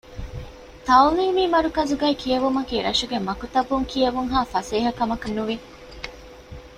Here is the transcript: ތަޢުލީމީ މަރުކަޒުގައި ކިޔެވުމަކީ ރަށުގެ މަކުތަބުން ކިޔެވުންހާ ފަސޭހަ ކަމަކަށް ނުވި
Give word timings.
ތަޢުލީމީ 0.87 1.43
މަރުކަޒުގައި 1.53 2.17
ކިޔެވުމަކީ 2.21 2.75
ރަށުގެ 2.85 3.17
މަކުތަބުން 3.27 3.85
ކިޔެވުންހާ 3.91 4.39
ފަސޭހަ 4.53 4.91
ކަމަކަށް 4.99 5.35
ނުވި 5.37 5.55